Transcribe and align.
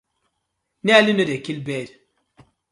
Nearly 0.85 1.13
no 1.15 1.23
dey 1.27 1.41
kill 1.45 1.61
bird: 1.67 1.89